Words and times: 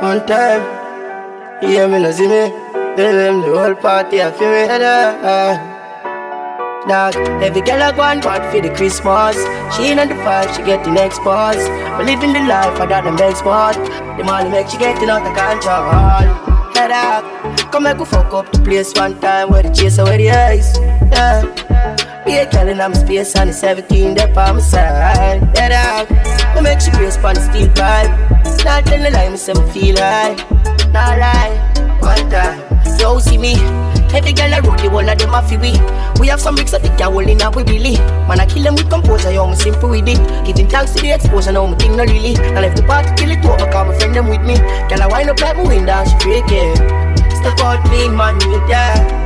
One 0.00 0.26
time, 0.26 0.62
hear 1.60 1.86
me, 1.86 2.00
no 2.00 2.10
see 2.10 2.26
me. 2.26 2.48
Tell 2.96 3.12
them 3.12 3.42
the 3.42 3.52
whole 3.58 3.74
party, 3.74 4.22
I 4.22 4.30
feel 4.32 4.50
me. 4.50 4.66
Dog, 6.88 7.14
every 7.42 7.60
girl 7.60 7.82
I 7.82 7.92
go 7.94 8.02
and 8.02 8.22
bought 8.22 8.50
for 8.50 8.62
the 8.62 8.70
Christmas. 8.74 9.36
She 9.76 9.88
ain't 9.88 10.00
on 10.00 10.08
the 10.08 10.14
five, 10.24 10.56
she 10.56 10.62
get 10.62 10.84
the 10.84 10.90
next 10.90 11.18
boss. 11.22 11.56
But 11.56 12.06
living 12.06 12.32
the 12.32 12.40
life, 12.40 12.80
I 12.80 12.86
got 12.86 13.04
the 13.04 13.10
next 13.10 13.40
spot. 13.40 13.74
The 14.16 14.24
money 14.24 14.48
make 14.48 14.68
she 14.68 14.78
getting 14.78 15.10
out 15.10 15.22
the 15.22 15.34
control. 15.36 16.50
Up, 16.80 17.70
come 17.70 17.82
make 17.82 17.98
we 17.98 18.06
fuck 18.06 18.32
up 18.32 18.50
the 18.52 18.58
place 18.60 18.94
one 18.94 19.20
time 19.20 19.50
where 19.50 19.62
the 19.62 19.68
chaser, 19.68 20.02
where 20.02 20.16
the 20.16 20.30
ice. 20.30 20.78
Yeah. 20.78 21.44
Be 22.24 22.38
a 22.38 22.50
girl 22.50 22.68
in 22.68 22.78
my 22.78 22.92
space 22.94 23.36
and 23.36 23.50
the 23.50 23.52
17 23.52 24.14
there 24.14 24.32
by 24.34 24.50
my 24.52 24.60
side. 24.60 25.42
Head 25.58 25.72
up, 25.72 26.08
on 27.18 27.34
the 27.34 27.40
steel 27.40 27.68
pipe. 27.74 28.10
Not 28.64 28.84
tell 28.86 29.02
the 29.02 29.10
lie, 29.10 29.28
me 29.28 29.36
say 29.36 29.52
me 29.52 29.64
feel 29.70 29.96
high. 29.98 30.34
Not 30.92 31.18
lie, 31.18 31.56
one 32.00 32.30
time. 32.30 32.60
Yo, 32.98 33.18
see 33.18 33.38
me. 33.38 33.54
Every 34.12 34.32
girl 34.32 34.52
I 34.52 34.58
roll 34.58 34.76
the 34.76 34.90
one 34.90 35.08
of 35.08 35.18
them 35.18 35.34
a 35.34 35.40
fi 35.40 35.56
we 35.56 35.70
We 36.18 36.26
have 36.28 36.40
some 36.40 36.56
bricks 36.56 36.72
that 36.72 36.82
think 36.82 37.00
are 37.00 37.22
in 37.22 37.40
a 37.40 37.50
we 37.50 37.62
really 37.62 37.96
Man 38.26 38.40
I 38.40 38.46
kill 38.46 38.64
them 38.64 38.74
with 38.74 38.90
composure, 38.90 39.30
yo, 39.30 39.46
me 39.46 39.54
simple 39.54 39.88
with 39.88 40.08
it 40.08 40.18
Giving 40.44 40.68
thanks 40.68 40.92
to 40.94 41.00
the 41.00 41.12
exposure, 41.12 41.52
now 41.52 41.66
me 41.66 41.76
think 41.76 41.94
no 41.94 42.02
really 42.02 42.34
And 42.34 42.64
if 42.64 42.74
the 42.74 42.82
party 42.82 43.08
kill 43.14 43.30
it 43.30 43.44
over, 43.46 43.70
cause 43.70 43.86
my 43.86 43.96
friend 43.98 44.16
them 44.16 44.28
with 44.28 44.42
me 44.42 44.58
Girl 44.90 45.02
I 45.02 45.06
wind 45.06 45.30
up 45.30 45.40
like 45.40 45.56
me 45.56 45.62
wind 45.62 45.86
down, 45.86 46.06
she 46.06 46.14
freaking 46.26 46.74
Step 47.38 47.60
out 47.60 47.84
clean, 47.86 48.16
man, 48.16 48.34
we 48.50 48.58
there 48.66 49.19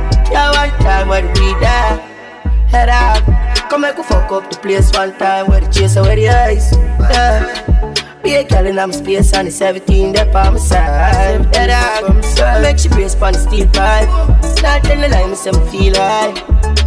Come 3.75 3.81
make 3.81 3.97
we 3.97 4.03
fuck 4.03 4.31
up 4.31 4.49
the 4.49 4.57
place 4.59 4.89
one 4.93 5.11
time 5.17 5.47
Where 5.47 5.59
the 5.59 5.67
chaser, 5.67 6.01
where 6.01 6.15
the 6.15 6.29
ice 6.29 6.71
Yeah 7.11 7.75
be 8.23 8.33
a 8.33 8.43
girl 8.43 8.65
in 8.65 8.75
my 8.75 8.89
space 8.89 9.33
and 9.33 9.47
the 9.47 9.51
17 9.51 10.13
there 10.13 10.25
by 10.33 10.49
my 10.49 10.57
side. 10.57 11.45
Head 11.53 11.69
up, 11.69 12.09
make 12.59 12.79
she 12.79 12.89
brace 12.89 13.13
on 13.21 13.33
the 13.33 13.39
steel 13.39 13.67
pipe. 13.67 14.09
Not 14.63 14.81
tell 14.81 14.99
the 14.99 15.07
lie, 15.09 15.27
me 15.27 15.35
say 15.35 15.51
me 15.51 15.61
feel 15.69 15.93
high. 15.93 16.33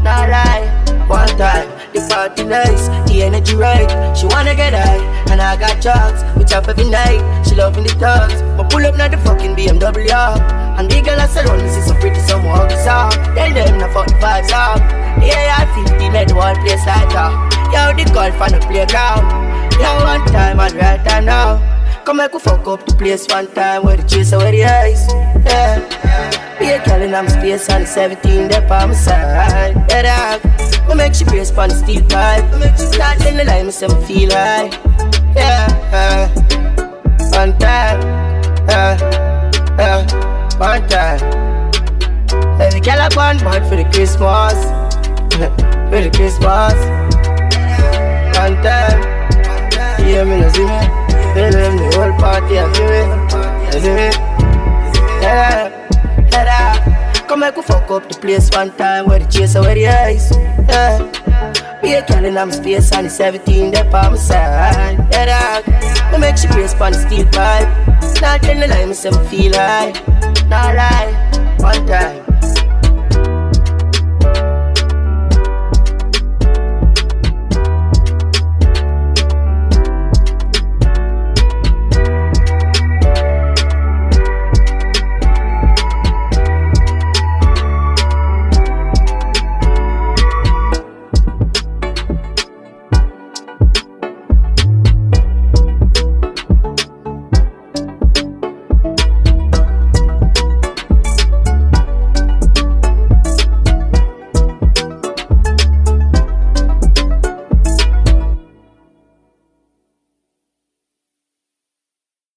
Not 0.03 0.31
lie, 0.35 0.67
one 1.07 1.29
time 1.39 1.71
the 1.95 2.01
party 2.11 2.43
nice, 2.43 2.89
the 3.07 3.23
energy 3.23 3.55
right. 3.55 3.87
She 4.19 4.27
wanna 4.27 4.57
get 4.57 4.75
high, 4.75 4.99
and 5.31 5.41
I 5.41 5.57
got 5.57 5.81
drugs. 5.81 6.25
We 6.37 6.45
chop 6.45 6.67
every 6.67 6.91
night. 6.91 7.23
She 7.47 7.55
loving 7.55 7.85
the 7.85 7.95
thugs, 7.95 8.43
but 8.57 8.69
pull 8.69 8.85
up 8.85 8.97
not 8.97 9.13
the 9.13 9.19
fucking 9.19 9.55
BMW. 9.55 10.11
And 10.79 10.91
the 10.91 11.01
girl 11.03 11.21
I 11.21 11.27
walks 12.49 12.87
up. 12.87 13.13
Tell 13.37 13.53
them 13.53 13.79
not 13.79 13.93
fuck 13.93 14.07
the 14.07 14.15
vibes 14.15 14.53
up. 14.53 14.81
Yeah, 15.23 15.57
I 15.59 15.67
50 15.87 16.11
made 16.11 16.29
the 16.29 16.35
whole 16.35 16.55
place 16.65 16.85
like 16.87 17.09
that. 17.13 17.33
Yo, 17.73 17.93
the 17.93 18.11
golf 18.13 18.41
on 18.41 18.53
the 18.53 18.61
playground. 18.67 19.25
Yeah, 19.79 19.95
one 20.03 20.27
time 20.33 20.61
and 20.61 20.75
right 20.75 21.05
time 21.05 21.27
now. 21.27 21.79
Come 22.05 22.17
make 22.17 22.33
we 22.33 22.41
fuck 22.41 22.67
up 22.67 22.87
the 22.87 22.95
place 22.95 23.27
one 23.29 23.47
time 23.53 23.85
where 23.85 23.97
the 23.97 24.03
chaser, 24.09 24.39
where 24.39 24.51
the 24.51 24.65
ice. 24.65 25.07
Yeah. 25.45 26.57
Be 26.59 26.71
a 26.71 26.85
girl 26.85 27.03
in 27.03 27.11
my 27.13 27.27
space 27.29 27.69
and 27.69 27.85
the 27.85 27.87
17 27.87 28.49
there 28.49 28.67
by 28.69 28.87
my 28.87 28.95
side. 28.95 29.77
Yeah, 29.91 30.39
dog. 30.41 30.89
We 30.89 30.95
make 30.95 31.15
she 31.15 31.25
brace 31.25 31.51
on 31.53 31.69
the 31.69 31.75
steel 31.75 32.03
pipe. 32.09 32.45
She 32.79 32.87
Start 32.87 33.25
in 33.27 33.37
the 33.37 33.45
line, 33.45 33.67
me 33.67 33.73
say 33.73 33.89
me 33.89 34.05
feel 34.07 34.31
high. 34.33 34.71
Yeah. 35.37 36.29
One 37.37 37.57
time. 37.59 38.01
Uh, 38.71 38.97
uh, 39.79 40.57
one 40.59 40.89
time. 40.89 41.48
Girl 42.89 43.01
I 43.01 43.09
want 43.17 43.45
born 43.45 43.63
for 43.69 43.77
the 43.77 43.85
Christmas. 43.93 44.57
for 45.93 46.01
the 46.01 46.09
Christmas. 46.09 46.73
One 48.33 48.57
time. 48.65 49.03
Yeah, 50.09 50.25
me 50.25 50.41
no 50.41 50.49
see 50.49 50.65
me. 50.65 50.81
Tell 51.37 51.53
them 51.53 51.77
the 51.77 51.85
whole 51.93 52.17
party, 52.17 52.59
I 52.59 52.65
feel 52.73 52.89
me. 52.89 53.05
You 53.67 53.81
see 53.85 53.93
me? 53.93 54.09
Yeah, 55.21 55.69
yeah. 56.33 57.25
Come 57.29 57.41
make 57.41 57.57
we 57.57 57.63
fuck 57.63 57.91
up 57.91 58.09
the 58.09 58.19
place 58.19 58.49
one 58.53 58.75
time 58.79 59.07
where 59.07 59.19
the 59.19 59.27
chaser, 59.27 59.61
where 59.61 59.75
the 59.75 59.87
ice. 59.89 60.35
Yeah. 60.67 61.81
Be 61.83 61.93
a 61.93 62.07
girl 62.07 62.25
in 62.25 62.33
my 62.33 62.49
space 62.49 62.91
and 62.93 63.05
the 63.05 63.11
17 63.11 63.71
there 63.71 63.85
by 63.85 64.09
my 64.09 64.17
side. 64.17 64.97
Yeah, 65.13 65.61
dog. 65.61 66.11
We 66.11 66.21
make 66.21 66.39
she 66.39 66.49
brace 66.49 66.73
on 66.81 66.93
the 66.93 66.99
steel 67.07 67.27
pipe. 67.27 67.69
Not 68.23 68.41
tell 68.41 68.59
the 68.59 68.67
lie, 68.67 68.87
me 68.87 68.95
say 68.95 69.11
me 69.11 69.29
feel 69.29 69.53
high. 69.53 69.93
Not 70.49 70.75
lie, 70.75 71.57
one 71.59 71.87
time. 71.87 72.29